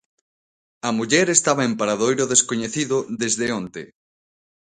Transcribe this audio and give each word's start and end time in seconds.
A 0.87 0.89
muller 0.97 1.27
estaba 1.31 1.63
en 1.67 1.73
paradoiro 1.79 2.23
descoñecido 2.33 2.97
desde 3.23 3.45
onte. 3.59 3.83